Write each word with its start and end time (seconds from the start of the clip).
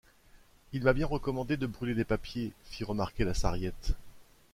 Il 0.73 0.81
m’a 0.83 0.93
bien 0.93 1.05
recommandé 1.05 1.57
de 1.57 1.67
brûler 1.67 1.93
les 1.93 2.05
papiers, 2.05 2.53
fit 2.71 2.83
remarquer 2.83 3.23
la 3.23 3.35
Sarriette. 3.35 3.93